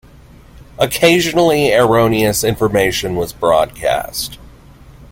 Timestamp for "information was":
2.43-3.33